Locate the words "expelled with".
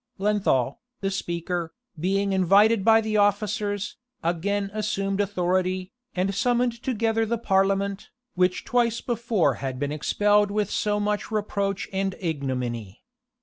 9.91-10.71